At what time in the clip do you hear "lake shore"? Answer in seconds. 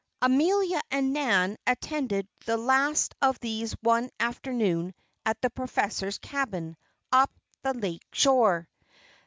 7.75-8.67